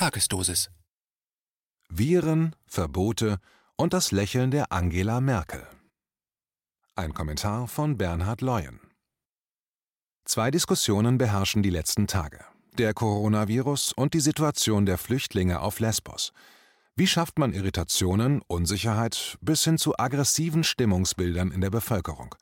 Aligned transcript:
Tagesdosis. 0.00 0.70
Viren, 1.90 2.56
Verbote 2.66 3.38
und 3.76 3.92
das 3.92 4.12
Lächeln 4.12 4.50
der 4.50 4.72
Angela 4.72 5.20
Merkel. 5.20 5.66
Ein 6.96 7.12
Kommentar 7.12 7.68
von 7.68 7.98
Bernhard 7.98 8.40
Leuen. 8.40 8.80
Zwei 10.24 10.50
Diskussionen 10.50 11.18
beherrschen 11.18 11.62
die 11.62 11.68
letzten 11.68 12.06
Tage. 12.06 12.42
Der 12.78 12.94
Coronavirus 12.94 13.92
und 13.92 14.14
die 14.14 14.20
Situation 14.20 14.86
der 14.86 14.96
Flüchtlinge 14.96 15.60
auf 15.60 15.80
Lesbos. 15.80 16.32
Wie 16.96 17.06
schafft 17.06 17.38
man 17.38 17.52
Irritationen, 17.52 18.40
Unsicherheit 18.46 19.36
bis 19.42 19.64
hin 19.64 19.76
zu 19.76 19.98
aggressiven 19.98 20.64
Stimmungsbildern 20.64 21.50
in 21.50 21.60
der 21.60 21.68
Bevölkerung? 21.68 22.34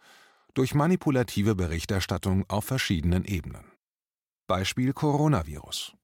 Durch 0.55 0.77
manipulative 0.77 1.57
Berichterstattung 1.57 2.45
auf 2.49 2.67
verschiedenen 2.67 3.25
Ebenen. 3.25 3.65
Beispiel 4.47 4.93
Coronavirus. 4.93 5.98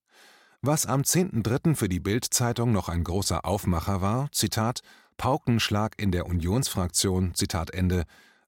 Was 0.67 0.87
am 0.87 1.03
10.3. 1.03 1.75
für 1.75 1.91
die 1.91 2.01
Bild-Zeitung 2.01 2.73
noch 2.73 2.89
ein 2.89 3.05
großer 3.05 3.45
Aufmacher 3.45 4.01
war, 4.01 4.33
Zitat, 4.33 4.81
Paukenschlag 5.19 5.93
in 5.99 6.11
der 6.11 6.25
Unionsfraktion, 6.25 7.35
Zitat 7.35 7.69
Ende, 7.73 8.05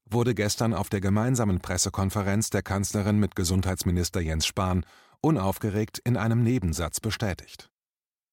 wurde 0.07 0.35
gestern 0.35 0.73
auf 0.73 0.89
der 0.89 1.03
gemeinsamen 1.03 1.61
Pressekonferenz 1.61 2.49
der 2.49 2.63
Kanzlerin 2.63 3.19
mit 3.19 3.37
Gesundheitsminister 3.37 4.23
Jens 4.23 4.47
Spahn 4.47 4.87
unaufgeregt 5.21 5.99
in 6.05 6.17
einem 6.17 6.43
Nebensatz 6.43 7.01
bestätigt. 7.01 7.69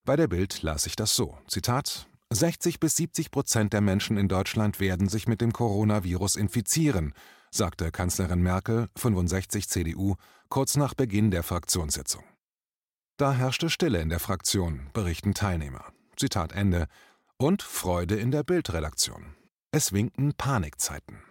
Bei 0.06 0.16
der 0.16 0.30
Bild 0.30 0.62
las 0.62 0.86
ich 0.86 0.96
das 0.96 1.14
so, 1.14 1.38
Zitat, 1.50 2.08
60 2.30 2.80
bis 2.80 2.96
70 2.96 3.32
Prozent 3.32 3.74
der 3.74 3.82
Menschen 3.82 4.16
in 4.16 4.30
Deutschland 4.30 4.80
werden 4.80 5.10
sich 5.10 5.28
mit 5.28 5.42
dem 5.42 5.52
Coronavirus 5.52 6.38
infizieren, 6.38 7.14
sagte 7.52 7.92
Kanzlerin 7.92 8.42
Merkel, 8.42 8.88
65 8.96 9.68
CDU, 9.68 10.16
kurz 10.48 10.78
nach 10.78 10.94
Beginn 10.94 11.32
der 11.32 11.44
Fraktionssitzung. 11.44 12.24
Da 13.18 13.32
herrschte 13.32 13.70
Stille 13.70 14.02
in 14.02 14.10
der 14.10 14.20
Fraktion, 14.20 14.90
berichten 14.92 15.36
Teilnehmer. 15.36 15.86
Zitat 16.18 16.52
Ende. 16.52 16.88
Und 17.38 17.62
Freude 17.62 18.16
in 18.16 18.32
der 18.32 18.44
Bildredaktion. 18.44 19.36
Es 19.72 19.94
winkten 19.94 20.34
Panikzeiten. 20.34 21.22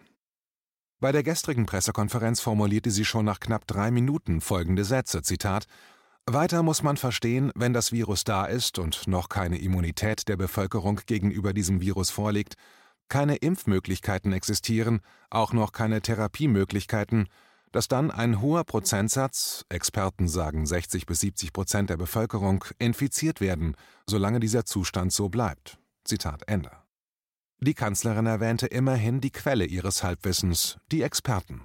Bei 1.01 1.11
der 1.11 1.25
gestrigen 1.25 1.67
Pressekonferenz 1.67 2.39
formulierte 2.39 2.93
sie 2.93 3.05
schon 3.05 3.25
nach 3.25 3.41
knapp 3.41 3.67
drei 3.67 3.91
Minuten 3.91 4.41
folgende 4.41 4.85
Sätze: 4.85 5.23
Zitat. 5.23 5.67
Weiter 6.25 6.63
muss 6.63 6.85
man 6.85 6.97
verstehen, 6.97 7.51
wenn 7.57 7.73
das 7.73 7.91
Virus 7.91 8.23
da 8.23 8.45
ist 8.45 8.79
und 8.79 9.09
noch 9.09 9.29
keine 9.29 9.59
Immunität 9.59 10.29
der 10.29 10.37
Bevölkerung 10.37 11.01
gegenüber 11.07 11.53
diesem 11.53 11.81
Virus 11.81 12.11
vorliegt, 12.11 12.55
keine 13.09 13.35
Impfmöglichkeiten 13.35 14.33
existieren, 14.33 15.01
auch 15.31 15.53
noch 15.53 15.73
keine 15.73 16.01
Therapiemöglichkeiten, 16.01 17.29
dass 17.73 17.89
dann 17.89 18.11
ein 18.11 18.41
hoher 18.41 18.65
Prozentsatz, 18.65 19.65
Experten 19.69 20.29
sagen 20.29 20.67
60 20.67 21.07
bis 21.07 21.21
70 21.21 21.53
Prozent 21.53 21.91
der 21.91 21.97
Bevölkerung, 21.97 22.65
infiziert 22.79 23.41
werden, 23.41 23.77
solange 24.07 24.41
dieser 24.41 24.65
Zustand 24.65 25.13
so 25.13 25.29
bleibt. 25.29 25.79
Zitat 26.05 26.43
Ende. 26.47 26.71
Die 27.61 27.75
Kanzlerin 27.75 28.27
erwähnte 28.27 28.67
immerhin 28.67 29.21
die 29.21 29.31
Quelle 29.31 29.65
ihres 29.65 30.03
Halbwissens, 30.03 30.79
die 30.91 31.03
Experten. 31.03 31.63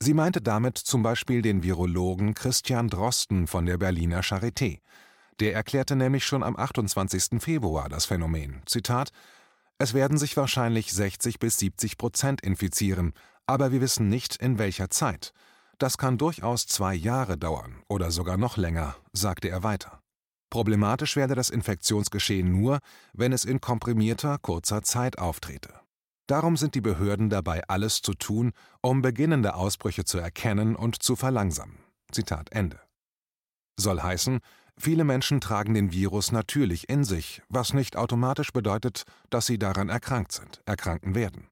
Sie 0.00 0.14
meinte 0.14 0.40
damit 0.40 0.78
zum 0.78 1.04
Beispiel 1.04 1.42
den 1.42 1.62
Virologen 1.62 2.34
Christian 2.34 2.88
Drosten 2.88 3.46
von 3.46 3.66
der 3.66 3.78
Berliner 3.78 4.22
Charité. 4.22 4.80
Der 5.38 5.54
erklärte 5.54 5.94
nämlich 5.94 6.26
schon 6.26 6.42
am 6.42 6.56
28. 6.56 7.40
Februar 7.40 7.88
das 7.88 8.04
Phänomen. 8.04 8.62
Zitat: 8.66 9.10
Es 9.78 9.94
werden 9.94 10.18
sich 10.18 10.36
wahrscheinlich 10.36 10.92
60 10.92 11.38
bis 11.38 11.56
70 11.58 11.98
Prozent 11.98 12.40
infizieren, 12.40 13.12
aber 13.46 13.72
wir 13.72 13.80
wissen 13.80 14.08
nicht, 14.08 14.36
in 14.36 14.58
welcher 14.58 14.90
Zeit. 14.90 15.32
Das 15.78 15.98
kann 15.98 16.18
durchaus 16.18 16.66
zwei 16.66 16.94
Jahre 16.94 17.36
dauern 17.36 17.82
oder 17.88 18.10
sogar 18.10 18.36
noch 18.36 18.56
länger, 18.56 18.96
sagte 19.12 19.48
er 19.48 19.62
weiter. 19.62 20.00
Problematisch 20.50 21.16
werde 21.16 21.34
das 21.34 21.50
Infektionsgeschehen 21.50 22.50
nur, 22.50 22.78
wenn 23.14 23.32
es 23.32 23.44
in 23.44 23.60
komprimierter, 23.60 24.38
kurzer 24.38 24.82
Zeit 24.82 25.18
auftrete. 25.18 25.80
Darum 26.26 26.56
sind 26.56 26.74
die 26.74 26.80
Behörden 26.80 27.30
dabei, 27.30 27.62
alles 27.68 28.02
zu 28.02 28.14
tun, 28.14 28.52
um 28.80 29.02
beginnende 29.02 29.54
Ausbrüche 29.54 30.04
zu 30.04 30.18
erkennen 30.18 30.76
und 30.76 31.02
zu 31.02 31.16
verlangsamen. 31.16 31.78
Zitat 32.12 32.52
Ende. 32.52 32.78
Soll 33.76 34.02
heißen, 34.02 34.40
viele 34.76 35.04
Menschen 35.04 35.40
tragen 35.40 35.74
den 35.74 35.92
Virus 35.92 36.32
natürlich 36.32 36.88
in 36.88 37.04
sich, 37.04 37.42
was 37.48 37.72
nicht 37.72 37.96
automatisch 37.96 38.52
bedeutet, 38.52 39.04
dass 39.30 39.46
sie 39.46 39.58
daran 39.58 39.88
erkrankt 39.88 40.32
sind, 40.32 40.62
erkranken 40.64 41.14
werden. 41.14 41.48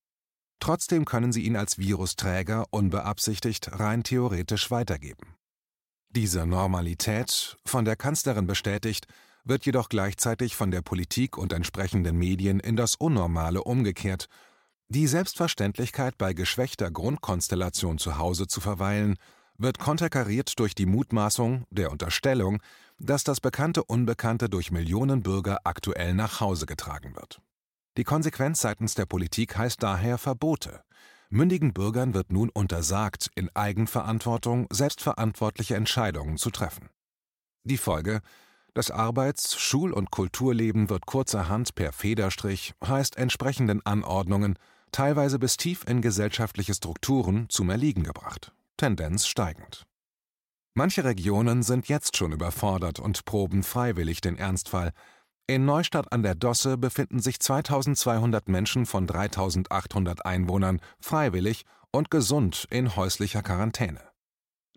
Trotzdem 0.60 1.06
können 1.06 1.32
sie 1.32 1.42
ihn 1.42 1.56
als 1.56 1.78
Virusträger 1.78 2.66
unbeabsichtigt 2.70 3.80
rein 3.80 4.02
theoretisch 4.02 4.70
weitergeben. 4.70 5.34
Diese 6.10 6.46
Normalität, 6.46 7.56
von 7.64 7.84
der 7.84 7.96
Kanzlerin 7.96 8.46
bestätigt, 8.46 9.06
wird 9.44 9.64
jedoch 9.64 9.88
gleichzeitig 9.88 10.56
von 10.56 10.70
der 10.70 10.82
Politik 10.82 11.38
und 11.38 11.52
entsprechenden 11.52 12.18
Medien 12.18 12.60
in 12.60 12.76
das 12.76 12.94
Unnormale 12.94 13.64
umgekehrt. 13.64 14.26
Die 14.88 15.06
Selbstverständlichkeit, 15.06 16.18
bei 16.18 16.34
geschwächter 16.34 16.90
Grundkonstellation 16.90 17.98
zu 17.98 18.18
Hause 18.18 18.46
zu 18.46 18.60
verweilen, 18.60 19.16
wird 19.56 19.78
konterkariert 19.78 20.58
durch 20.58 20.74
die 20.74 20.86
Mutmaßung, 20.86 21.64
der 21.70 21.90
Unterstellung, 21.90 22.60
dass 22.98 23.24
das 23.24 23.40
bekannte 23.40 23.84
Unbekannte 23.84 24.48
durch 24.48 24.72
Millionen 24.72 25.22
Bürger 25.22 25.60
aktuell 25.64 26.12
nach 26.12 26.40
Hause 26.40 26.66
getragen 26.66 27.14
wird. 27.14 27.40
Die 27.96 28.04
Konsequenz 28.04 28.60
seitens 28.60 28.94
der 28.94 29.06
Politik 29.06 29.56
heißt 29.56 29.82
daher 29.82 30.18
Verbote. 30.18 30.82
Mündigen 31.28 31.72
Bürgern 31.72 32.14
wird 32.14 32.32
nun 32.32 32.48
untersagt, 32.48 33.30
in 33.34 33.50
Eigenverantwortung 33.54 34.66
selbstverantwortliche 34.70 35.76
Entscheidungen 35.76 36.36
zu 36.36 36.50
treffen. 36.50 36.88
Die 37.64 37.78
Folge 37.78 38.20
das 38.74 38.90
Arbeits-, 38.90 39.58
Schul- 39.58 39.92
und 39.92 40.10
Kulturleben 40.10 40.90
wird 40.90 41.06
kurzerhand 41.06 41.74
per 41.74 41.92
Federstrich, 41.92 42.74
heißt 42.84 43.16
entsprechenden 43.16 43.84
Anordnungen, 43.84 44.56
teilweise 44.92 45.38
bis 45.38 45.56
tief 45.56 45.84
in 45.88 46.00
gesellschaftliche 46.00 46.74
Strukturen 46.74 47.48
zum 47.48 47.70
Erliegen 47.70 48.04
gebracht. 48.04 48.52
Tendenz 48.76 49.26
steigend. 49.26 49.86
Manche 50.74 51.04
Regionen 51.04 51.64
sind 51.64 51.88
jetzt 51.88 52.16
schon 52.16 52.32
überfordert 52.32 53.00
und 53.00 53.24
proben 53.24 53.64
freiwillig 53.64 54.20
den 54.20 54.38
Ernstfall, 54.38 54.92
in 55.54 55.64
Neustadt 55.64 56.12
an 56.12 56.22
der 56.22 56.36
Dosse 56.36 56.78
befinden 56.78 57.18
sich 57.18 57.40
2200 57.40 58.48
Menschen 58.48 58.86
von 58.86 59.08
3800 59.08 60.24
Einwohnern 60.24 60.80
freiwillig 61.00 61.64
und 61.90 62.08
gesund 62.08 62.68
in 62.70 62.94
häuslicher 62.94 63.42
Quarantäne. 63.42 64.00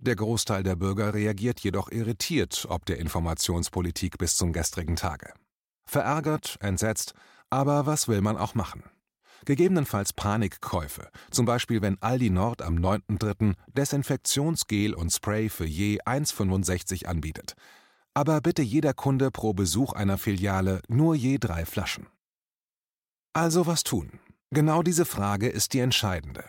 Der 0.02 0.16
Großteil 0.16 0.64
der 0.64 0.76
Bürger 0.76 1.14
reagiert 1.14 1.60
jedoch 1.60 1.92
irritiert 1.92 2.66
ob 2.68 2.88
der 2.88 2.98
Informationspolitik 2.98 4.18
bis 4.18 4.36
zum 4.36 4.52
gestrigen 4.52 4.96
Tage. 4.96 5.34
Verärgert, 5.86 6.58
entsetzt, 6.60 7.14
aber 7.52 7.86
was 7.86 8.08
will 8.08 8.22
man 8.22 8.36
auch 8.36 8.56
machen? 8.56 8.84
Gegebenenfalls 9.46 10.12
Panikkäufe, 10.14 11.10
zum 11.30 11.46
Beispiel 11.46 11.84
wenn 11.84 12.02
Aldi 12.02 12.32
Nord 12.32 12.64
am 12.64 12.78
9.3. 12.78 13.54
Desinfektionsgel 13.68 14.96
und 14.96 15.12
Spray 15.12 15.50
für 15.50 15.66
je 15.66 16.00
1,65 16.02 17.06
anbietet 17.06 17.56
aber 18.14 18.42
bitte 18.42 18.62
jeder 18.62 18.94
Kunde 18.94 19.32
pro 19.32 19.54
Besuch 19.54 19.94
einer 19.94 20.18
Filiale 20.18 20.82
nur 20.88 21.16
je 21.16 21.38
drei 21.38 21.66
Flaschen. 21.66 22.08
Also 23.34 23.66
was 23.66 23.84
tun? 23.84 24.20
Genau 24.52 24.84
diese 24.84 25.06
Frage 25.06 25.50
ist 25.50 25.74
die 25.74 25.80
entscheidende. 25.80 26.46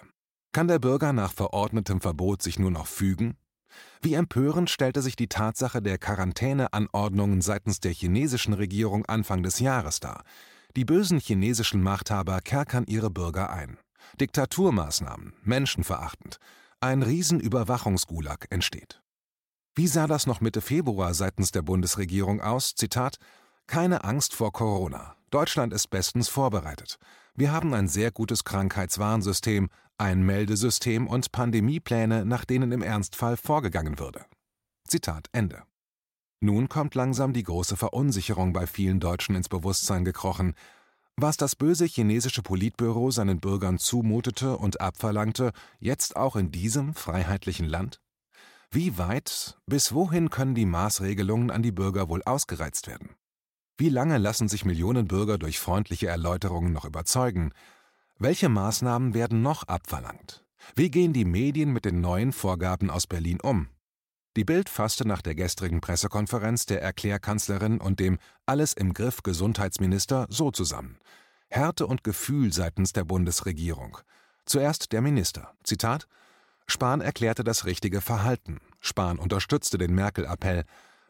Kann 0.53 0.69
der 0.69 0.79
Bürger 0.79 1.13
nach 1.13 1.33
verordnetem 1.33 2.01
Verbot 2.01 2.43
sich 2.43 2.59
nur 2.59 2.71
noch 2.71 2.87
fügen? 2.87 3.37
Wie 4.03 4.15
empörend 4.15 4.71
stellte 4.71 5.03
sich 5.03 5.17
die 5.17 5.29
Tatsache 5.29 5.81
der 5.81 5.99
Quarantäneanordnungen 5.99 7.41
seitens 7.41 7.81
der 7.81 7.93
chinesischen 7.93 8.53
Regierung 8.53 9.07
Anfang 9.07 9.43
des 9.43 9.59
Jahres 9.59 10.01
dar. 10.01 10.23
Die 10.77 10.85
bösen 10.85 11.19
chinesischen 11.19 11.83
Machthaber 11.83 12.41
kerkern 12.41 12.85
ihre 12.87 13.11
Bürger 13.11 13.51
ein. 13.51 13.79
Diktaturmaßnahmen, 14.21 15.35
menschenverachtend. 15.43 16.39
Ein 16.81 17.03
Riesenüberwachungsgulag 17.03 18.47
entsteht. 18.51 19.01
Wie 19.77 19.89
sah 19.89 20.07
das 20.07 20.29
noch 20.29 20.41
Mitte 20.41 20.61
Februar 20.61 21.15
seitens 21.15 21.51
der 21.51 21.63
Bundesregierung 21.63 22.41
aus? 22.41 22.77
Zitat: 22.77 23.19
Keine 23.67 24.05
Angst 24.05 24.33
vor 24.33 24.53
Corona. 24.53 25.17
Deutschland 25.31 25.73
ist 25.73 25.89
bestens 25.89 26.29
vorbereitet. 26.29 26.97
Wir 27.35 27.51
haben 27.51 27.75
ein 27.75 27.89
sehr 27.89 28.13
gutes 28.13 28.45
Krankheitswarnsystem, 28.45 29.69
ein 29.99 30.23
Meldesystem 30.25 31.09
und 31.09 31.33
Pandemiepläne, 31.33 32.25
nach 32.25 32.45
denen 32.45 32.71
im 32.71 32.83
Ernstfall 32.83 33.37
vorgegangen 33.37 33.99
würde. 33.99 34.25
Zitat 34.87 35.27
Ende. 35.33 35.65
Nun 36.39 36.69
kommt 36.69 36.95
langsam 36.95 37.33
die 37.33 37.43
große 37.43 37.77
Verunsicherung 37.77 38.53
bei 38.53 38.69
vielen 38.69 39.01
Deutschen 39.01 39.35
ins 39.35 39.49
Bewusstsein 39.49 40.05
gekrochen. 40.05 40.55
Was 41.17 41.37
das 41.37 41.57
böse 41.57 41.87
chinesische 41.87 42.43
Politbüro 42.43 43.11
seinen 43.11 43.41
Bürgern 43.41 43.81
zumutete 43.81 44.57
und 44.57 44.81
abverlangte, 44.81 45.53
jetzt 45.81 46.15
auch 46.15 46.37
in 46.37 46.53
diesem 46.53 46.95
freiheitlichen 46.95 47.67
Land? 47.67 48.04
Wie 48.75 48.99
weit, 48.99 49.57
bis 49.67 49.93
wohin 49.93 50.31
können 50.31 50.57
die 50.57 50.67
Maßregelungen 50.67 51.53
an 51.53 51.63
die 51.63 51.71
Bürger 51.71 52.09
wohl 52.09 52.25
ausgereizt 52.25 52.89
werden? 52.89 53.11
Wie 53.79 53.89
lange 53.89 54.19
lassen 54.19 54.49
sich 54.49 54.65
Millionen 54.65 55.07
Bürger 55.07 55.39
durch 55.39 55.61
freundliche 55.61 56.09
Erläuterungen 56.09 56.73
noch 56.73 56.85
überzeugen? 56.85 57.53
Welche 58.19 58.49
Maßnahmen 58.49 59.15
werden 59.15 59.43
noch 59.43 59.63
abverlangt? 59.69 60.45
Wie 60.75 60.91
gehen 60.91 61.13
die 61.13 61.25
Medien 61.25 61.73
mit 61.73 61.85
den 61.85 62.01
neuen 62.01 62.33
Vorgaben 62.33 62.91
aus 62.91 63.07
Berlin 63.07 63.39
um? 63.41 63.69
Die 64.37 64.45
Bild 64.45 64.69
fasste 64.69 65.07
nach 65.07 65.23
der 65.23 65.37
gestrigen 65.37 65.81
Pressekonferenz 65.81 66.67
der 66.67 66.83
Erklärkanzlerin 66.83 67.81
und 67.81 68.01
dem 68.01 68.19
Alles 68.45 68.73
im 68.73 68.93
Griff 68.93 69.23
Gesundheitsminister 69.23 70.27
so 70.31 70.51
zusammen. 70.51 70.99
Härte 71.49 71.87
und 71.87 72.03
Gefühl 72.03 72.53
seitens 72.53 72.93
der 72.93 73.05
Bundesregierung. 73.05 73.99
Zuerst 74.47 74.91
der 74.91 75.01
Minister. 75.01 75.55
Zitat 75.63 76.09
Spahn 76.67 77.01
erklärte 77.01 77.45
das 77.45 77.67
richtige 77.67 78.01
Verhalten. 78.01 78.61
Spahn 78.81 79.19
unterstützte 79.19 79.79
den 79.79 79.95
Merkel-Appell. 79.95 80.65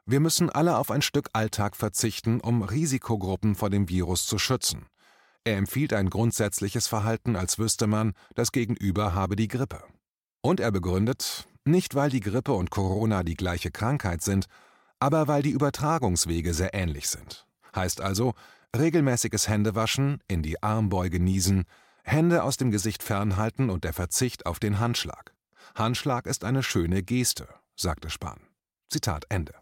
Wir 0.06 0.20
müssen 0.20 0.50
alle 0.50 0.76
auf 0.76 0.90
ein 0.90 1.02
Stück 1.02 1.30
Alltag 1.32 1.76
verzichten, 1.76 2.40
um 2.40 2.62
Risikogruppen 2.62 3.54
vor 3.54 3.70
dem 3.70 3.88
Virus 3.88 4.26
zu 4.26 4.38
schützen. 4.38 4.86
Er 5.44 5.56
empfiehlt 5.56 5.92
ein 5.92 6.10
grundsätzliches 6.10 6.86
Verhalten, 6.86 7.36
als 7.36 7.58
wüsste 7.58 7.86
man, 7.86 8.12
das 8.34 8.52
Gegenüber 8.52 9.14
habe 9.14 9.36
die 9.36 9.48
Grippe. 9.48 9.82
Und 10.40 10.60
er 10.60 10.72
begründet, 10.72 11.46
nicht 11.64 11.94
weil 11.94 12.10
die 12.10 12.20
Grippe 12.20 12.52
und 12.52 12.70
Corona 12.70 13.22
die 13.22 13.36
gleiche 13.36 13.70
Krankheit 13.70 14.22
sind, 14.22 14.46
aber 15.00 15.28
weil 15.28 15.42
die 15.42 15.50
Übertragungswege 15.50 16.54
sehr 16.54 16.74
ähnlich 16.74 17.08
sind. 17.08 17.46
Heißt 17.74 18.00
also, 18.00 18.34
regelmäßiges 18.76 19.48
Händewaschen, 19.48 20.20
in 20.28 20.42
die 20.42 20.62
Armbeuge 20.62 21.20
niesen, 21.20 21.64
Hände 22.04 22.42
aus 22.42 22.56
dem 22.56 22.70
Gesicht 22.70 23.02
fernhalten 23.02 23.70
und 23.70 23.84
der 23.84 23.92
Verzicht 23.92 24.46
auf 24.46 24.58
den 24.58 24.78
Handschlag. 24.78 25.33
Handschlag 25.74 26.26
ist 26.26 26.44
eine 26.44 26.62
schöne 26.62 27.02
Geste, 27.02 27.48
sagte 27.76 28.10
Spahn. 28.10 28.40
Zitat 28.88 29.24
Ende. 29.28 29.54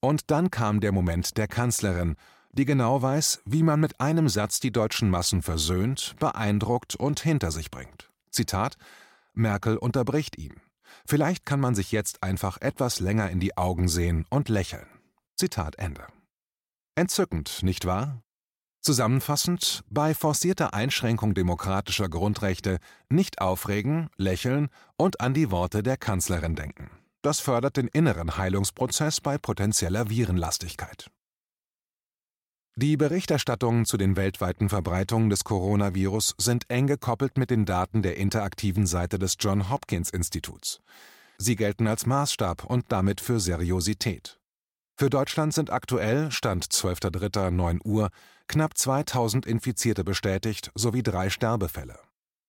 Und 0.00 0.30
dann 0.30 0.50
kam 0.50 0.80
der 0.80 0.92
Moment 0.92 1.36
der 1.36 1.48
Kanzlerin, 1.48 2.16
die 2.52 2.64
genau 2.64 3.00
weiß, 3.00 3.40
wie 3.44 3.62
man 3.62 3.80
mit 3.80 4.00
einem 4.00 4.28
Satz 4.28 4.60
die 4.60 4.72
deutschen 4.72 5.08
Massen 5.10 5.42
versöhnt, 5.42 6.16
beeindruckt 6.18 6.96
und 6.96 7.20
hinter 7.20 7.50
sich 7.50 7.70
bringt. 7.70 8.10
Zitat 8.30 8.76
Merkel 9.32 9.76
unterbricht 9.76 10.36
ihn. 10.36 10.60
Vielleicht 11.06 11.46
kann 11.46 11.60
man 11.60 11.74
sich 11.74 11.92
jetzt 11.92 12.22
einfach 12.22 12.60
etwas 12.60 13.00
länger 13.00 13.30
in 13.30 13.40
die 13.40 13.56
Augen 13.56 13.88
sehen 13.88 14.26
und 14.28 14.48
lächeln. 14.48 14.86
Zitat 15.36 15.76
Ende. 15.78 16.06
Entzückend, 16.94 17.62
nicht 17.62 17.86
wahr? 17.86 18.22
Zusammenfassend, 18.82 19.84
bei 19.90 20.12
forcierter 20.12 20.74
Einschränkung 20.74 21.34
demokratischer 21.34 22.08
Grundrechte 22.08 22.78
nicht 23.08 23.40
aufregen, 23.40 24.10
lächeln 24.16 24.70
und 24.96 25.20
an 25.20 25.34
die 25.34 25.52
Worte 25.52 25.84
der 25.84 25.96
Kanzlerin 25.96 26.56
denken. 26.56 26.90
Das 27.22 27.38
fördert 27.38 27.76
den 27.76 27.86
inneren 27.86 28.36
Heilungsprozess 28.36 29.20
bei 29.20 29.38
potenzieller 29.38 30.10
Virenlastigkeit. 30.10 31.12
Die 32.74 32.96
Berichterstattungen 32.96 33.84
zu 33.84 33.96
den 33.98 34.16
weltweiten 34.16 34.68
Verbreitungen 34.68 35.30
des 35.30 35.44
Coronavirus 35.44 36.34
sind 36.38 36.68
eng 36.68 36.88
gekoppelt 36.88 37.38
mit 37.38 37.50
den 37.50 37.64
Daten 37.64 38.02
der 38.02 38.16
interaktiven 38.16 38.86
Seite 38.88 39.20
des 39.20 39.36
John 39.38 39.70
Hopkins 39.70 40.10
Instituts. 40.10 40.80
Sie 41.38 41.54
gelten 41.54 41.86
als 41.86 42.04
Maßstab 42.06 42.64
und 42.64 42.86
damit 42.88 43.20
für 43.20 43.38
Seriosität. 43.38 44.40
Für 44.96 45.10
Deutschland 45.10 45.52
sind 45.54 45.70
aktuell, 45.70 46.30
Stand 46.30 46.64
12.03.9 46.66 47.84
Uhr, 47.84 48.10
knapp 48.52 48.76
2000 48.76 49.46
Infizierte 49.46 50.04
bestätigt 50.04 50.70
sowie 50.74 51.02
drei 51.02 51.30
Sterbefälle. 51.30 51.98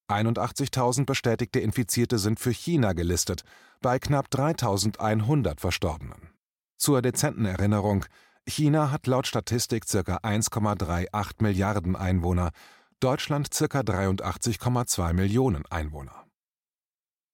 81.000 0.09 1.05
bestätigte 1.05 1.61
Infizierte 1.61 2.19
sind 2.19 2.41
für 2.41 2.51
China 2.51 2.91
gelistet, 2.91 3.43
bei 3.81 3.99
knapp 3.99 4.29
3100 4.29 5.61
Verstorbenen. 5.61 6.29
Zur 6.77 7.01
dezenten 7.01 7.45
Erinnerung, 7.45 8.03
China 8.45 8.91
hat 8.91 9.07
laut 9.07 9.27
Statistik 9.27 9.85
ca. 9.87 10.17
1,38 10.17 11.35
Milliarden 11.39 11.95
Einwohner, 11.95 12.51
Deutschland 12.99 13.49
ca. 13.51 13.79
83,2 13.79 15.13
Millionen 15.13 15.65
Einwohner. 15.67 16.25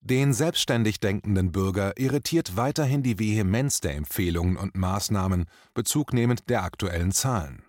Den 0.02 0.32
selbstständig 0.34 1.00
denkenden 1.00 1.52
Bürger 1.52 1.98
irritiert 1.98 2.56
weiterhin 2.56 3.02
die 3.02 3.18
Vehemenz 3.18 3.82
der 3.82 3.96
Empfehlungen 3.96 4.58
und 4.58 4.78
Maßnahmen 4.78 5.46
bezugnehmend 5.74 6.50
der 6.50 6.64
aktuellen 6.64 7.12
Zahlen. 7.12 7.64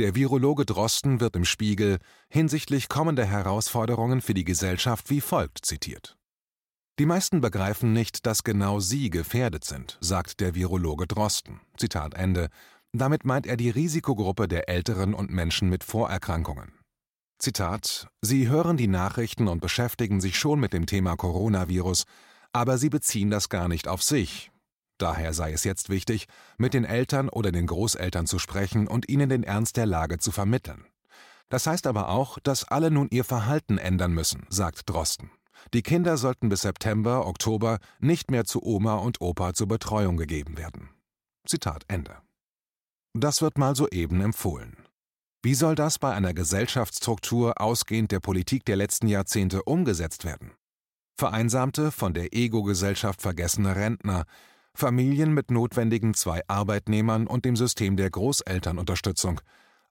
Der 0.00 0.14
Virologe 0.14 0.64
Drosten 0.64 1.20
wird 1.20 1.36
im 1.36 1.44
Spiegel 1.44 1.98
hinsichtlich 2.30 2.88
kommender 2.88 3.26
Herausforderungen 3.26 4.22
für 4.22 4.32
die 4.32 4.44
Gesellschaft 4.44 5.10
wie 5.10 5.20
folgt 5.20 5.66
zitiert. 5.66 6.16
Die 6.98 7.04
meisten 7.04 7.42
begreifen 7.42 7.92
nicht, 7.92 8.24
dass 8.24 8.42
genau 8.42 8.80
sie 8.80 9.10
gefährdet 9.10 9.64
sind, 9.64 9.98
sagt 10.00 10.40
der 10.40 10.54
Virologe 10.54 11.06
Drosten. 11.06 11.60
Zitat 11.76 12.14
Ende. 12.14 12.48
Damit 12.92 13.26
meint 13.26 13.46
er 13.46 13.58
die 13.58 13.68
Risikogruppe 13.68 14.48
der 14.48 14.70
Älteren 14.70 15.12
und 15.12 15.30
Menschen 15.30 15.68
mit 15.68 15.84
Vorerkrankungen. 15.84 16.72
Zitat: 17.38 18.08
Sie 18.22 18.48
hören 18.48 18.78
die 18.78 18.88
Nachrichten 18.88 19.48
und 19.48 19.60
beschäftigen 19.60 20.22
sich 20.22 20.38
schon 20.38 20.60
mit 20.60 20.72
dem 20.72 20.86
Thema 20.86 21.14
Coronavirus, 21.16 22.04
aber 22.54 22.78
sie 22.78 22.88
beziehen 22.88 23.28
das 23.28 23.50
gar 23.50 23.68
nicht 23.68 23.86
auf 23.86 24.02
sich. 24.02 24.50
Daher 25.00 25.32
sei 25.32 25.52
es 25.52 25.64
jetzt 25.64 25.88
wichtig, 25.88 26.26
mit 26.58 26.74
den 26.74 26.84
Eltern 26.84 27.30
oder 27.30 27.52
den 27.52 27.66
Großeltern 27.66 28.26
zu 28.26 28.38
sprechen 28.38 28.86
und 28.86 29.08
ihnen 29.08 29.30
den 29.30 29.42
Ernst 29.42 29.78
der 29.78 29.86
Lage 29.86 30.18
zu 30.18 30.30
vermitteln. 30.30 30.84
Das 31.48 31.66
heißt 31.66 31.86
aber 31.86 32.10
auch, 32.10 32.38
dass 32.38 32.68
alle 32.68 32.90
nun 32.90 33.08
ihr 33.10 33.24
Verhalten 33.24 33.78
ändern 33.78 34.12
müssen, 34.12 34.46
sagt 34.50 34.88
Drosten. 34.90 35.30
Die 35.72 35.82
Kinder 35.82 36.18
sollten 36.18 36.50
bis 36.50 36.62
September, 36.62 37.26
Oktober 37.26 37.78
nicht 37.98 38.30
mehr 38.30 38.44
zu 38.44 38.62
Oma 38.62 38.96
und 38.96 39.22
Opa 39.22 39.54
zur 39.54 39.68
Betreuung 39.68 40.18
gegeben 40.18 40.58
werden. 40.58 40.90
Zitat 41.46 41.84
Ende. 41.88 42.16
Das 43.14 43.40
wird 43.40 43.56
mal 43.56 43.74
soeben 43.74 44.20
empfohlen. 44.20 44.76
Wie 45.42 45.54
soll 45.54 45.74
das 45.74 45.98
bei 45.98 46.12
einer 46.12 46.34
Gesellschaftsstruktur 46.34 47.58
ausgehend 47.58 48.12
der 48.12 48.20
Politik 48.20 48.66
der 48.66 48.76
letzten 48.76 49.08
Jahrzehnte 49.08 49.62
umgesetzt 49.62 50.26
werden? 50.26 50.52
Vereinsamte, 51.18 51.90
von 51.90 52.12
der 52.14 52.34
Ego-Gesellschaft 52.34 53.22
vergessene 53.22 53.74
Rentner, 53.76 54.24
Familien 54.74 55.34
mit 55.34 55.50
notwendigen 55.50 56.14
zwei 56.14 56.42
Arbeitnehmern 56.48 57.26
und 57.26 57.44
dem 57.44 57.56
System 57.56 57.96
der 57.96 58.10
Großelternunterstützung, 58.10 59.40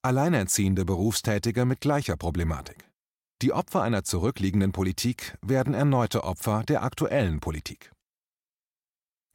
alleinerziehende 0.01 0.85
Berufstätige 0.85 1.65
mit 1.65 1.81
gleicher 1.81 2.15
Problematik. 2.15 2.89
Die 3.41 3.53
Opfer 3.53 3.81
einer 3.83 4.03
zurückliegenden 4.03 4.71
Politik 4.71 5.37
werden 5.41 5.73
erneute 5.73 6.23
Opfer 6.23 6.63
der 6.67 6.83
aktuellen 6.83 7.39
Politik. 7.39 7.91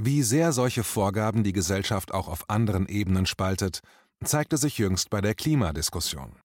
Wie 0.02 0.22
sehr 0.22 0.52
solche 0.52 0.84
Vorgaben 0.84 1.44
die 1.44 1.52
Gesellschaft 1.52 2.12
auch 2.12 2.28
auf 2.28 2.50
anderen 2.50 2.86
Ebenen 2.86 3.26
spaltet, 3.26 3.80
zeigte 4.24 4.56
sich 4.56 4.78
jüngst 4.78 5.08
bei 5.10 5.20
der 5.20 5.34
Klimadiskussion. 5.34 6.36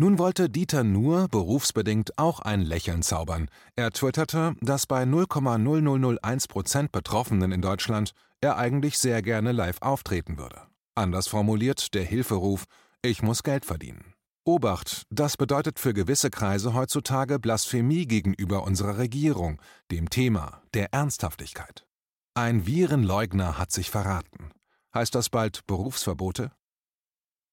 Nun 0.00 0.20
wollte 0.20 0.48
Dieter 0.48 0.84
Nuhr 0.84 1.26
berufsbedingt 1.26 2.20
auch 2.20 2.38
ein 2.38 2.62
Lächeln 2.62 3.02
zaubern. 3.02 3.50
Er 3.74 3.90
twitterte, 3.90 4.54
dass 4.60 4.86
bei 4.86 5.02
0,0001 5.02 6.48
Prozent 6.48 6.92
Betroffenen 6.92 7.50
in 7.50 7.60
Deutschland 7.60 8.12
er 8.40 8.56
eigentlich 8.58 8.96
sehr 8.96 9.22
gerne 9.22 9.50
live 9.50 9.82
auftreten 9.82 10.38
würde. 10.38 10.62
Anders 10.94 11.26
formuliert 11.26 11.94
der 11.94 12.04
Hilferuf: 12.04 12.66
Ich 13.02 13.22
muss 13.22 13.42
Geld 13.42 13.64
verdienen. 13.64 14.14
Obacht, 14.44 15.02
das 15.10 15.36
bedeutet 15.36 15.80
für 15.80 15.94
gewisse 15.94 16.30
Kreise 16.30 16.74
heutzutage 16.74 17.40
Blasphemie 17.40 18.06
gegenüber 18.06 18.62
unserer 18.62 18.98
Regierung, 18.98 19.60
dem 19.90 20.10
Thema, 20.10 20.62
der 20.74 20.94
Ernsthaftigkeit. 20.94 21.88
Ein 22.34 22.66
Virenleugner 22.66 23.58
hat 23.58 23.72
sich 23.72 23.90
verraten. 23.90 24.52
Heißt 24.94 25.16
das 25.16 25.28
bald 25.28 25.66
Berufsverbote? 25.66 26.52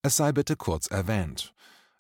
Es 0.04 0.18
sei 0.18 0.32
bitte 0.32 0.56
kurz 0.56 0.86
erwähnt. 0.86 1.55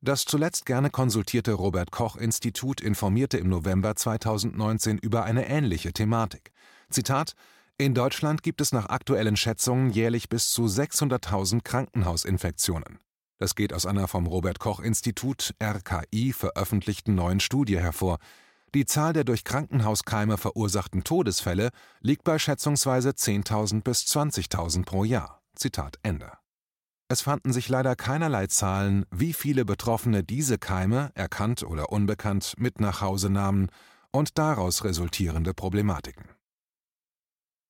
Das 0.06 0.26
zuletzt 0.26 0.68
gerne 0.68 0.92
konsultierte 0.92 1.54
Robert 1.54 1.90
Koch 1.90 2.16
Institut 2.16 2.80
informierte 2.80 3.40
im 3.40 3.50
November 3.50 3.96
2019 3.96 5.00
über 5.00 5.24
eine 5.24 5.50
ähnliche 5.50 5.94
Thematik. 5.94 6.52
Zitat 6.92 7.34
In 7.80 7.96
Deutschland 7.96 8.44
gibt 8.44 8.62
es 8.62 8.72
nach 8.72 8.86
aktuellen 8.90 9.36
Schätzungen 9.36 9.90
jährlich 9.90 10.30
bis 10.30 10.52
zu 10.52 10.66
600.000 10.66 11.64
Krankenhausinfektionen. 11.64 13.00
Das 13.40 13.56
geht 13.56 13.74
aus 13.74 13.88
einer 13.88 14.08
vom 14.08 14.28
Robert 14.28 14.60
Koch 14.60 14.80
Institut 14.80 15.56
RKI 15.60 16.34
veröffentlichten 16.34 17.16
neuen 17.16 17.40
Studie 17.40 17.80
hervor. 17.80 18.20
Die 18.76 18.86
Zahl 18.86 19.12
der 19.12 19.24
durch 19.24 19.44
Krankenhauskeime 19.44 20.38
verursachten 20.38 21.04
Todesfälle 21.04 21.72
liegt 22.02 22.24
bei 22.24 22.38
schätzungsweise 22.38 23.10
10.000 23.10 23.82
bis 23.82 24.02
20.000 24.02 24.86
pro 24.86 25.04
Jahr. 25.04 25.42
Zitat 25.56 25.98
Ende. 26.04 26.32
Es 27.08 27.22
fanden 27.22 27.54
sich 27.54 27.70
leider 27.70 27.96
keinerlei 27.96 28.48
Zahlen, 28.48 29.06
wie 29.12 29.34
viele 29.34 29.64
Betroffene 29.64 30.24
diese 30.24 30.58
Keime, 30.58 31.12
erkannt 31.14 31.62
oder 31.64 31.92
unbekannt, 31.92 32.54
mit 32.58 32.80
nach 32.80 33.02
Hause 33.02 33.30
nahmen 33.30 33.70
und 34.12 34.40
daraus 34.40 34.84
resultierende 34.84 35.54
Problematiken. 35.54 36.26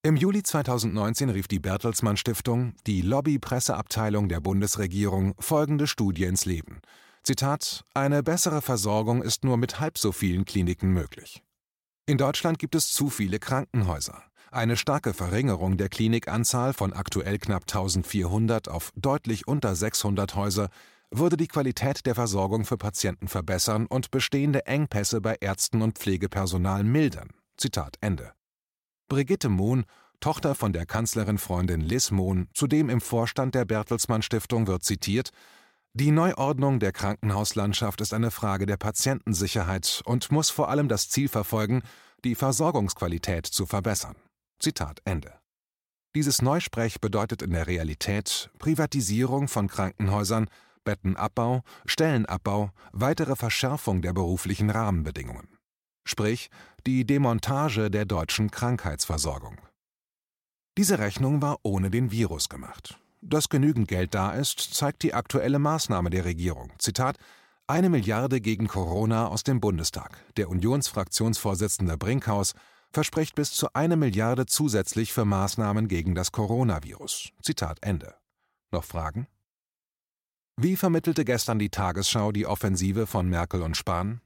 Im 0.04 0.16
Juli 0.16 0.44
2019 0.44 1.30
rief 1.32 1.48
die 1.48 1.60
Bertelsmann 1.60 2.16
Stiftung, 2.16 2.76
die 2.86 3.02
Lobby-Presseabteilung 3.02 4.30
der 4.30 4.40
Bundesregierung, 4.40 5.34
folgende 5.40 5.88
Studie 5.88 6.26
ins 6.26 6.46
Leben. 6.46 6.80
Zitat: 7.24 7.84
Eine 7.94 8.22
bessere 8.22 8.62
Versorgung 8.62 9.22
ist 9.22 9.44
nur 9.44 9.58
mit 9.58 9.80
halb 9.80 9.98
so 9.98 10.12
vielen 10.12 10.46
Kliniken 10.46 10.92
möglich. 10.92 11.44
In 12.06 12.20
Deutschland 12.20 12.60
gibt 12.60 12.76
es 12.76 12.94
zu 12.94 13.10
viele 13.10 13.40
Krankenhäuser. 13.40 14.24
Eine 14.52 14.78
starke 14.78 15.14
Verringerung 15.14 15.78
der 15.78 15.90
Klinikanzahl 15.90 16.74
von 16.74 16.94
aktuell 16.94 17.38
knapp 17.40 17.64
1400 17.64 18.70
auf 18.70 18.92
deutlich 18.96 19.48
unter 19.48 19.76
600 19.76 20.36
Häuser 20.36 20.70
würde 21.12 21.38
die 21.38 21.48
Qualität 21.48 22.06
der 22.06 22.16
Versorgung 22.16 22.66
für 22.66 22.78
Patienten 22.78 23.28
verbessern 23.28 23.86
und 23.86 24.12
bestehende 24.12 24.66
Engpässe 24.66 25.22
bei 25.22 25.36
Ärzten 25.40 25.82
und 25.82 25.98
Pflegepersonal 25.98 26.84
mildern. 26.84 27.30
Zitat 27.58 27.98
Ende. 28.02 28.34
Brigitte 29.08 29.50
Mohn, 29.50 29.86
Tochter 30.20 30.56
von 30.56 30.74
der 30.74 30.86
Kanzlerin-Freundin 30.86 31.82
Liz 31.82 32.12
Mohn, 32.12 32.48
zudem 32.54 32.90
im 32.90 33.02
Vorstand 33.02 33.56
der 33.56 33.66
Bertelsmann 33.66 34.22
Stiftung, 34.22 34.68
wird 34.68 34.84
zitiert: 34.84 35.30
Die 35.94 36.12
Neuordnung 36.12 36.80
der 36.80 36.92
Krankenhauslandschaft 36.92 38.02
ist 38.02 38.14
eine 38.14 38.32
Frage 38.32 38.66
der 38.66 38.78
Patientensicherheit 38.78 40.02
und 40.06 40.32
muss 40.32 40.50
vor 40.50 40.70
allem 40.70 40.88
das 40.88 41.10
Ziel 41.10 41.28
verfolgen, 41.30 41.84
die 42.24 42.36
Versorgungsqualität 42.36 43.46
zu 43.46 43.66
verbessern. 43.66 44.16
Zitat 44.60 45.02
Ende. 45.06 45.34
Dieses 46.16 46.42
Neusprech 46.42 47.02
bedeutet 47.02 47.42
in 47.42 47.52
der 47.52 47.68
Realität 47.68 48.50
Privatisierung 48.58 49.48
von 49.48 49.68
Krankenhäusern, 49.68 50.48
Bettenabbau, 50.86 51.62
Stellenabbau, 51.86 52.72
weitere 52.94 53.36
Verschärfung 53.36 54.02
der 54.02 54.14
beruflichen 54.14 54.70
Rahmenbedingungen. 54.70 55.58
Sprich, 56.08 56.50
die 56.86 57.06
Demontage 57.06 57.90
der 57.90 58.06
deutschen 58.06 58.52
Krankheitsversorgung. 58.52 59.58
Diese 60.78 61.00
Rechnung 61.00 61.42
war 61.42 61.58
ohne 61.64 61.90
den 61.90 62.12
Virus 62.12 62.48
gemacht. 62.48 63.00
Dass 63.22 63.50
genügend 63.50 63.88
Geld 63.88 64.14
da 64.14 64.32
ist, 64.32 64.60
zeigt 64.60 65.02
die 65.04 65.14
aktuelle 65.14 65.58
Maßnahme 65.58 66.12
der 66.12 66.26
Regierung. 66.26 66.72
Zitat: 66.78 67.18
Eine 67.66 67.90
Milliarde 67.90 68.40
gegen 68.40 68.68
Corona 68.68 69.28
aus 69.28 69.44
dem 69.44 69.60
Bundestag. 69.60 70.24
Der 70.38 70.48
Unionsfraktionsvorsitzende 70.50 71.98
Brinkhaus 71.98 72.54
verspricht 72.96 73.36
bis 73.36 73.52
zu 73.52 73.68
eine 73.74 73.98
Milliarde 73.98 74.46
zusätzlich 74.46 75.12
für 75.12 75.26
Maßnahmen 75.26 75.90
gegen 75.90 76.16
das 76.16 76.32
Coronavirus. 76.32 77.30
Zitat 77.42 77.80
Ende. 77.82 78.16
Noch 78.72 78.86
Fragen? 78.86 79.28
Wie 80.56 80.78
vermittelte 80.78 81.26
gestern 81.26 81.60
die 81.60 81.70
Tagesschau 81.70 82.32
die 82.32 82.48
Offensive 82.48 83.06
von 83.06 83.30
Merkel 83.30 83.64
und 83.64 83.76
Spahn? 83.76 84.22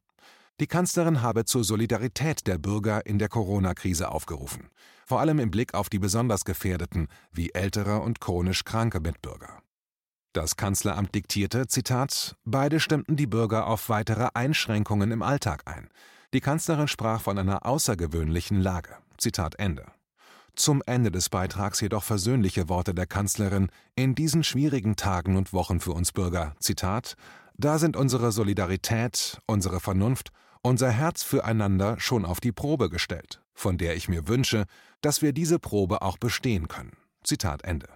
Die 0.59 0.67
Kanzlerin 0.67 1.23
habe 1.23 1.45
zur 1.45 1.63
Solidarität 1.63 2.45
der 2.45 2.59
Bürger 2.59 3.07
in 3.07 3.17
der 3.17 3.27
Corona-Krise 3.27 4.11
aufgerufen, 4.11 4.69
vor 5.07 5.19
allem 5.19 5.39
im 5.39 5.49
Blick 5.49 5.73
auf 5.73 5.89
die 5.89 5.97
besonders 5.97 6.45
Gefährdeten 6.45 7.07
wie 7.31 7.49
ältere 7.55 8.01
und 8.01 8.21
chronisch 8.21 8.65
kranke 8.65 8.99
Mitbürger. 8.99 9.63
Das 10.31 10.57
Kanzleramt 10.57 11.15
diktierte, 11.15 11.65
Zitat, 11.65 12.35
beide 12.45 12.79
stimmten 12.79 13.15
die 13.15 13.25
Bürger 13.25 13.65
auf 13.65 13.89
weitere 13.89 14.27
Einschränkungen 14.35 15.09
im 15.09 15.23
Alltag 15.23 15.63
ein. 15.65 15.89
Die 16.33 16.41
Kanzlerin 16.41 16.87
sprach 16.87 17.21
von 17.21 17.37
einer 17.37 17.65
außergewöhnlichen 17.65 18.61
Lage. 18.61 18.95
Zitat 19.17 19.55
Ende. 19.55 19.85
Zum 20.55 20.83
Ende 20.85 21.11
des 21.11 21.29
Beitrags 21.29 21.81
jedoch 21.81 22.03
versöhnliche 22.03 22.69
Worte 22.69 22.93
der 22.93 23.07
Kanzlerin 23.07 23.69
in 23.95 24.15
diesen 24.15 24.43
schwierigen 24.43 24.95
Tagen 24.95 25.37
und 25.37 25.53
Wochen 25.53 25.79
für 25.79 25.91
uns 25.91 26.11
Bürger. 26.11 26.55
Zitat: 26.59 27.15
Da 27.57 27.79
sind 27.79 27.95
unsere 27.95 28.31
Solidarität, 28.31 29.41
unsere 29.47 29.79
Vernunft 29.79 30.31
unser 30.61 30.91
Herz 30.91 31.23
füreinander 31.23 31.99
schon 31.99 32.25
auf 32.25 32.39
die 32.39 32.51
Probe 32.51 32.89
gestellt, 32.89 33.41
von 33.53 33.77
der 33.77 33.95
ich 33.95 34.09
mir 34.09 34.27
wünsche, 34.27 34.65
dass 35.01 35.21
wir 35.21 35.33
diese 35.33 35.59
Probe 35.59 36.01
auch 36.01 36.17
bestehen 36.17 36.67
können. 36.67 36.97
Zitat 37.23 37.63
Ende. 37.63 37.87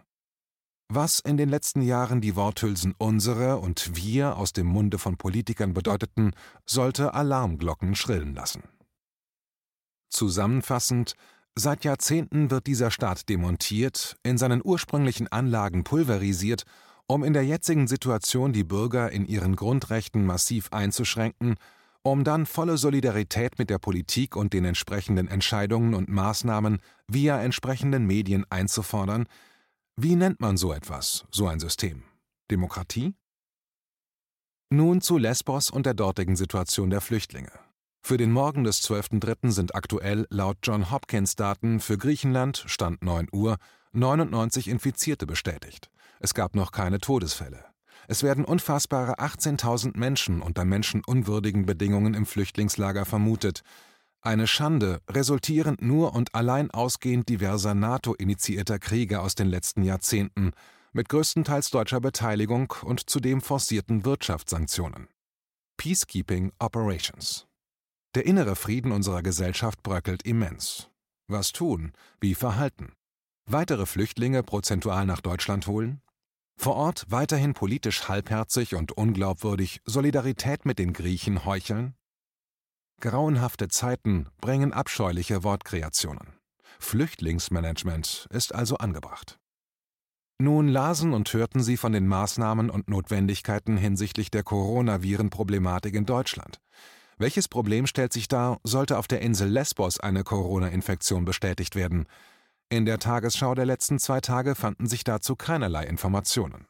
Was 0.96 1.20
in 1.20 1.38
den 1.38 1.50
letzten 1.50 1.82
Jahren 1.82 2.22
die 2.22 2.36
Worthülsen 2.36 2.94
unsere 3.00 3.58
und 3.58 3.96
wir 3.96 4.38
aus 4.38 4.54
dem 4.54 4.68
Munde 4.68 5.00
von 5.00 5.18
Politikern 5.18 5.74
bedeuteten, 5.74 6.34
sollte 6.68 7.16
Alarmglocken 7.16 7.96
schrillen 7.96 8.36
lassen. 8.36 8.62
Zusammenfassend, 10.12 11.16
seit 11.56 11.84
Jahrzehnten 11.84 12.52
wird 12.52 12.68
dieser 12.68 12.92
Staat 12.92 13.28
demontiert, 13.28 14.18
in 14.22 14.38
seinen 14.38 14.62
ursprünglichen 14.64 15.28
Anlagen 15.32 15.84
pulverisiert, 15.84 16.64
um 17.08 17.24
in 17.24 17.34
der 17.34 17.44
jetzigen 17.44 17.88
Situation 17.88 18.54
die 18.54 18.64
Bürger 18.64 19.10
in 19.12 19.26
ihren 19.26 19.56
Grundrechten 19.56 20.28
massiv 20.28 20.72
einzuschränken 20.72 21.56
um 22.06 22.26
dann 22.26 22.46
volle 22.46 22.78
Solidarität 22.78 23.58
mit 23.58 23.70
der 23.70 23.80
Politik 23.80 24.36
und 24.36 24.52
den 24.52 24.66
entsprechenden 24.66 25.30
Entscheidungen 25.30 25.94
und 25.94 26.10
Maßnahmen 26.10 26.80
via 27.08 27.42
entsprechenden 27.42 28.06
Medien 28.06 28.46
einzufordern, 28.50 29.26
wie 29.96 30.16
nennt 30.16 30.42
man 30.42 30.58
so 30.58 30.74
etwas, 30.74 31.26
so 31.30 31.48
ein 31.48 31.60
System? 31.60 32.04
Demokratie? 32.50 33.14
Nun 34.72 35.02
zu 35.02 35.20
Lesbos 35.20 35.70
und 35.70 35.86
der 35.86 35.94
dortigen 35.94 36.36
Situation 36.36 36.90
der 36.90 37.00
Flüchtlinge. 37.00 37.52
Für 38.02 38.18
den 38.18 38.32
Morgen 38.32 38.64
des 38.64 38.82
12.03. 38.84 39.52
sind 39.52 39.76
aktuell 39.76 40.26
laut 40.32 40.58
John 40.64 40.90
Hopkins 40.90 41.36
Daten 41.36 41.80
für 41.80 42.00
Griechenland, 42.00 42.64
Stand 42.66 43.04
9 43.04 43.28
Uhr, 43.32 43.58
99 43.92 44.68
Infizierte 44.68 45.28
bestätigt. 45.28 45.92
Es 46.20 46.34
gab 46.34 46.56
noch 46.56 46.72
keine 46.72 47.00
Todesfälle. 47.00 47.64
Es 48.08 48.24
werden 48.24 48.46
unfassbare 48.46 49.20
18.000 49.20 49.96
Menschen 49.96 50.42
unter 50.42 50.66
menschenunwürdigen 50.66 51.68
Bedingungen 51.68 52.16
im 52.16 52.26
Flüchtlingslager 52.26 53.06
vermutet. 53.06 53.62
Eine 54.26 54.48
Schande, 54.48 55.02
resultierend 55.10 55.82
nur 55.82 56.14
und 56.14 56.34
allein 56.34 56.72
ausgehend 56.72 57.28
diverser 57.28 57.74
NATO-initiierter 57.74 58.80
Kriege 58.80 59.20
aus 59.20 59.36
den 59.36 59.48
letzten 59.48 59.84
Jahrzehnten, 59.84 60.54
mit 60.94 61.10
größtenteils 61.10 61.72
deutscher 61.72 62.00
Beteiligung 62.00 62.74
und 62.84 63.10
zudem 63.10 63.42
forcierten 63.42 64.06
Wirtschaftssanktionen. 64.06 65.10
Peacekeeping 65.76 66.54
Operations. 66.58 67.48
Der 68.16 68.26
innere 68.26 68.56
Frieden 68.56 68.94
unserer 68.94 69.24
Gesellschaft 69.24 69.84
bröckelt 69.84 70.24
immens. 70.24 70.90
Was 71.28 71.52
tun? 71.52 71.92
Wie 72.22 72.34
verhalten? 72.34 72.94
Weitere 73.46 73.86
Flüchtlinge 73.86 74.42
prozentual 74.42 75.06
nach 75.06 75.20
Deutschland 75.20 75.68
holen? 75.68 76.02
Vor 76.56 76.76
Ort 76.76 77.08
weiterhin 77.10 77.54
politisch 77.54 78.08
halbherzig 78.08 78.76
und 78.76 78.94
unglaubwürdig 78.94 79.82
Solidarität 79.84 80.66
mit 80.66 80.80
den 80.80 80.94
Griechen 80.94 81.44
heucheln? 81.44 81.96
Grauenhafte 83.00 83.68
Zeiten 83.68 84.28
bringen 84.40 84.74
abscheuliche 84.74 85.44
Wortkreationen. 85.44 86.34
Flüchtlingsmanagement 86.80 88.28
ist 88.32 88.54
also 88.54 88.78
angebracht. 88.78 89.40
Nun 90.40 90.68
lasen 90.68 91.14
und 91.14 91.32
hörten 91.32 91.62
sie 91.62 91.78
von 91.78 91.94
den 91.94 92.08
Maßnahmen 92.08 92.70
und 92.70 92.90
Notwendigkeiten 92.90 93.78
hinsichtlich 93.78 94.32
der 94.32 94.44
Coronaviren-Problematik 94.44 95.94
in 95.94 96.06
Deutschland. 96.06 96.60
Welches 97.18 97.48
Problem 97.48 97.88
stellt 97.88 98.12
sich 98.12 98.28
dar, 98.28 98.60
sollte 98.64 98.98
auf 98.98 99.08
der 99.08 99.22
Insel 99.22 99.50
Lesbos 99.50 100.00
eine 100.00 100.24
Corona-Infektion 100.24 101.26
bestätigt 101.26 101.76
werden? 101.76 102.08
In 102.70 102.86
der 102.86 103.00
Tagesschau 103.00 103.54
der 103.54 103.66
letzten 103.66 104.00
zwei 104.00 104.20
Tage 104.20 104.56
fanden 104.56 104.88
sich 104.88 105.04
dazu 105.04 105.36
keinerlei 105.36 105.86
Informationen. 105.86 106.66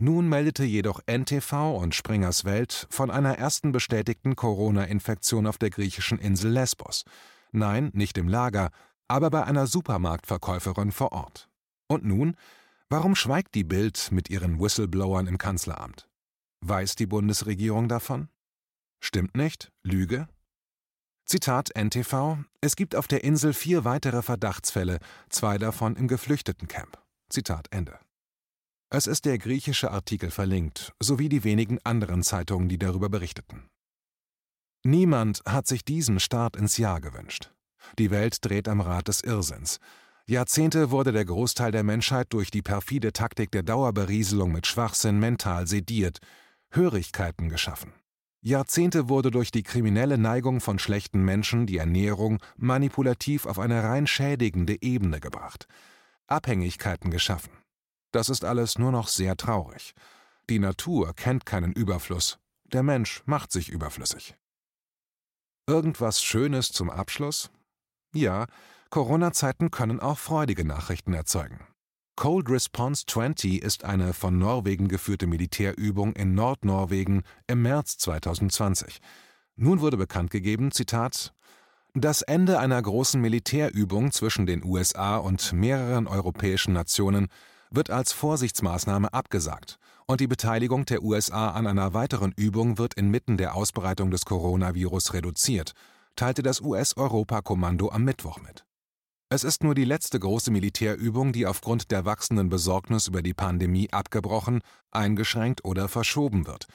Nun 0.00 0.28
meldete 0.28 0.62
jedoch 0.62 1.00
NTV 1.06 1.76
und 1.76 1.92
Springers 1.92 2.44
Welt 2.44 2.86
von 2.88 3.10
einer 3.10 3.36
ersten 3.36 3.72
bestätigten 3.72 4.36
Corona-Infektion 4.36 5.44
auf 5.44 5.58
der 5.58 5.70
griechischen 5.70 6.20
Insel 6.20 6.52
Lesbos. 6.52 7.04
Nein, 7.50 7.90
nicht 7.94 8.16
im 8.16 8.28
Lager, 8.28 8.70
aber 9.08 9.28
bei 9.30 9.42
einer 9.42 9.66
Supermarktverkäuferin 9.66 10.92
vor 10.92 11.10
Ort. 11.10 11.48
Und 11.88 12.04
nun, 12.04 12.36
warum 12.88 13.16
schweigt 13.16 13.56
die 13.56 13.64
Bild 13.64 14.12
mit 14.12 14.30
ihren 14.30 14.60
Whistleblowern 14.60 15.26
im 15.26 15.36
Kanzleramt? 15.36 16.08
Weiß 16.60 16.94
die 16.94 17.06
Bundesregierung 17.06 17.88
davon? 17.88 18.28
Stimmt 19.00 19.36
nicht? 19.36 19.72
Lüge? 19.82 20.28
Zitat 21.24 21.70
NTV: 21.74 22.38
Es 22.60 22.76
gibt 22.76 22.94
auf 22.94 23.08
der 23.08 23.24
Insel 23.24 23.52
vier 23.52 23.84
weitere 23.84 24.22
Verdachtsfälle, 24.22 25.00
zwei 25.28 25.58
davon 25.58 25.96
im 25.96 26.06
Geflüchtetencamp. 26.06 26.98
Zitat 27.28 27.66
Ende. 27.72 27.98
Es 28.90 29.06
ist 29.06 29.26
der 29.26 29.36
griechische 29.36 29.90
Artikel 29.90 30.30
verlinkt, 30.30 30.94
sowie 30.98 31.28
die 31.28 31.44
wenigen 31.44 31.78
anderen 31.84 32.22
Zeitungen, 32.22 32.70
die 32.70 32.78
darüber 32.78 33.10
berichteten. 33.10 33.68
Niemand 34.82 35.42
hat 35.46 35.66
sich 35.66 35.84
diesen 35.84 36.20
Start 36.20 36.56
ins 36.56 36.78
Jahr 36.78 37.02
gewünscht. 37.02 37.52
Die 37.98 38.10
Welt 38.10 38.38
dreht 38.42 38.66
am 38.66 38.80
Rad 38.80 39.08
des 39.08 39.20
Irrsinns. 39.20 39.78
Jahrzehnte 40.26 40.90
wurde 40.90 41.12
der 41.12 41.26
Großteil 41.26 41.70
der 41.70 41.84
Menschheit 41.84 42.32
durch 42.32 42.50
die 42.50 42.62
perfide 42.62 43.12
Taktik 43.12 43.50
der 43.50 43.62
Dauerberieselung 43.62 44.52
mit 44.52 44.66
Schwachsinn 44.66 45.18
mental 45.18 45.66
sediert, 45.66 46.18
Hörigkeiten 46.70 47.50
geschaffen. 47.50 47.92
Jahrzehnte 48.40 49.08
wurde 49.08 49.30
durch 49.30 49.50
die 49.50 49.62
kriminelle 49.62 50.16
Neigung 50.16 50.60
von 50.60 50.78
schlechten 50.78 51.24
Menschen 51.24 51.66
die 51.66 51.76
Ernährung 51.76 52.38
manipulativ 52.56 53.44
auf 53.46 53.58
eine 53.58 53.82
rein 53.82 54.06
schädigende 54.06 54.80
Ebene 54.80 55.20
gebracht, 55.20 55.66
Abhängigkeiten 56.26 57.10
geschaffen. 57.10 57.50
Das 58.12 58.28
ist 58.28 58.44
alles 58.44 58.78
nur 58.78 58.92
noch 58.92 59.08
sehr 59.08 59.36
traurig. 59.36 59.94
Die 60.48 60.58
Natur 60.58 61.14
kennt 61.14 61.44
keinen 61.44 61.72
Überfluss, 61.72 62.38
der 62.64 62.82
Mensch 62.82 63.22
macht 63.26 63.52
sich 63.52 63.68
überflüssig. 63.68 64.34
Irgendwas 65.66 66.22
Schönes 66.22 66.72
zum 66.72 66.88
Abschluss? 66.88 67.50
Ja, 68.14 68.46
Corona-Zeiten 68.90 69.70
können 69.70 70.00
auch 70.00 70.18
freudige 70.18 70.64
Nachrichten 70.64 71.12
erzeugen. 71.12 71.60
Cold 72.16 72.48
Response 72.50 73.04
20 73.06 73.62
ist 73.62 73.84
eine 73.84 74.12
von 74.12 74.38
Norwegen 74.38 74.88
geführte 74.88 75.26
Militärübung 75.26 76.14
in 76.14 76.34
Nordnorwegen 76.34 77.22
im 77.46 77.62
März 77.62 77.98
2020. 77.98 78.98
Nun 79.56 79.80
wurde 79.80 79.98
bekannt 79.98 80.30
gegeben, 80.30 80.72
Zitat, 80.72 81.34
das 81.94 82.22
Ende 82.22 82.58
einer 82.58 82.80
großen 82.80 83.20
Militärübung 83.20 84.10
zwischen 84.10 84.46
den 84.46 84.64
USA 84.64 85.18
und 85.18 85.52
mehreren 85.52 86.06
europäischen 86.06 86.72
Nationen 86.72 87.28
wird 87.70 87.90
als 87.90 88.12
Vorsichtsmaßnahme 88.12 89.12
abgesagt 89.12 89.78
und 90.06 90.20
die 90.20 90.26
Beteiligung 90.26 90.86
der 90.86 91.02
USA 91.02 91.50
an 91.50 91.66
einer 91.66 91.92
weiteren 91.92 92.32
Übung 92.32 92.78
wird 92.78 92.94
inmitten 92.94 93.36
der 93.36 93.54
Ausbreitung 93.54 94.10
des 94.10 94.24
Coronavirus 94.24 95.12
reduziert, 95.12 95.72
teilte 96.16 96.42
das 96.42 96.62
US-Europakommando 96.62 97.90
am 97.90 98.04
Mittwoch 98.04 98.40
mit. 98.40 98.64
Es 99.30 99.44
ist 99.44 99.62
nur 99.62 99.74
die 99.74 99.84
letzte 99.84 100.18
große 100.18 100.50
Militärübung, 100.50 101.32
die 101.32 101.46
aufgrund 101.46 101.90
der 101.90 102.06
wachsenden 102.06 102.48
Besorgnis 102.48 103.08
über 103.08 103.20
die 103.20 103.34
Pandemie 103.34 103.92
abgebrochen, 103.92 104.62
eingeschränkt 104.90 105.66
oder 105.66 105.88
verschoben 105.88 106.46
wird. 106.46 106.66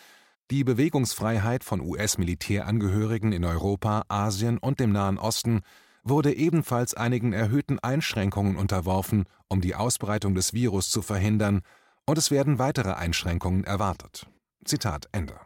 Die 0.51 0.63
Bewegungsfreiheit 0.63 1.63
von 1.63 1.81
US-Militärangehörigen 1.81 3.31
in 3.31 3.43
Europa, 3.43 4.03
Asien 4.09 4.59
und 4.59 4.79
dem 4.79 4.91
Nahen 4.91 5.17
Osten 5.17 5.61
wurde 6.03 6.33
ebenfalls 6.35 6.93
einigen 6.93 7.33
erhöhten 7.33 7.79
Einschränkungen 7.79 8.55
unterworfen, 8.55 9.25
um 9.47 9.61
die 9.61 9.75
Ausbreitung 9.75 10.35
des 10.35 10.53
Virus 10.53 10.89
zu 10.89 11.01
verhindern, 11.01 11.61
und 12.05 12.17
es 12.17 12.31
werden 12.31 12.59
weitere 12.59 12.93
Einschränkungen 12.93 13.63
erwartet. 13.63 14.27
Zitat 14.65 15.07
Ende. 15.11 15.39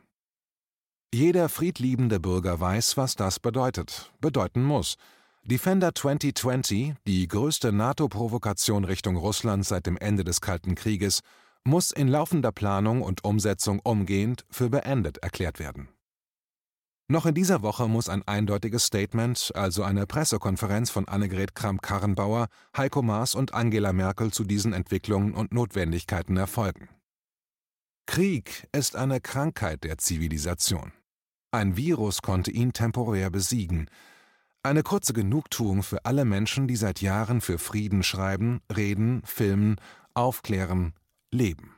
Jeder 1.14 1.50
friedliebende 1.50 2.20
Bürger 2.20 2.60
weiß, 2.60 2.98
was 2.98 3.16
das 3.16 3.40
bedeutet, 3.40 4.12
bedeuten 4.20 4.64
muss. 4.64 4.96
Defender 5.44 5.96
2020, 5.96 6.96
die 7.08 7.28
größte 7.28 7.72
NATO-Provokation 7.72 8.84
Richtung 8.84 9.16
Russland 9.16 9.66
seit 9.66 9.86
dem 9.86 9.96
Ende 9.98 10.24
des 10.26 10.42
Kalten 10.42 10.76
Krieges, 10.76 11.22
muss 11.64 11.92
in 11.92 12.08
laufender 12.08 12.52
Planung 12.52 13.02
und 13.02 13.24
Umsetzung 13.24 13.80
umgehend 13.80 14.46
für 14.50 14.70
beendet 14.70 15.20
erklärt 15.20 15.60
werden. 15.60 15.90
Noch 17.10 17.26
in 17.26 17.34
dieser 17.34 17.62
Woche 17.62 17.88
muss 17.88 18.10
ein 18.10 18.28
eindeutiges 18.28 18.86
Statement, 18.86 19.52
also 19.56 19.84
eine 19.84 20.06
Pressekonferenz 20.06 20.90
von 20.90 21.08
Annegret 21.08 21.56
Kramp-Karrenbauer, 21.56 22.48
Heiko 22.76 23.02
Maas 23.02 23.34
und 23.34 23.54
Angela 23.54 23.94
Merkel 23.94 24.34
zu 24.34 24.44
diesen 24.44 24.74
Entwicklungen 24.74 25.34
und 25.34 25.54
Notwendigkeiten 25.54 26.36
erfolgen. 26.36 26.90
Krieg 28.08 28.68
ist 28.74 28.98
eine 28.98 29.22
Krankheit 29.22 29.86
der 29.86 29.98
Zivilisation. 29.98 30.92
Ein 31.52 31.78
Virus 31.78 32.22
konnte 32.22 32.52
ihn 32.52 32.74
temporär 32.74 33.30
besiegen. 33.30 33.90
Eine 34.62 34.84
kurze 34.84 35.14
Genugtuung 35.14 35.84
für 35.84 36.04
alle 36.04 36.26
Menschen, 36.26 36.68
die 36.68 36.76
seit 36.76 37.00
Jahren 37.00 37.40
für 37.40 37.58
Frieden 37.58 38.04
schreiben, 38.04 38.60
reden, 38.76 39.22
filmen, 39.24 39.78
aufklären, 40.14 40.92
leben. 41.32 41.77